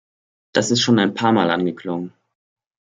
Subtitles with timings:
[0.53, 2.11] Das ist schon ein paar Mal angeklungen.